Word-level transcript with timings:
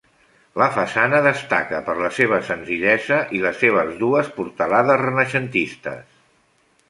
La 0.59 0.67
façana 0.77 1.19
destaca 1.25 1.81
per 1.89 1.95
la 1.99 2.09
seva 2.19 2.39
senzillesa 2.47 3.19
i 3.39 3.41
les 3.45 3.61
seves 3.65 3.93
dues 4.01 4.31
portalades 4.39 5.03
renaixentistes. 5.03 6.19